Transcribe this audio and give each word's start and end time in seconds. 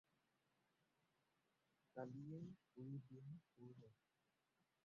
কালিয়েই 1.97 2.49
কুৰি 2.73 2.99
দিন 3.11 3.37
পূৰ 3.59 3.73
হ'ল। 3.83 3.93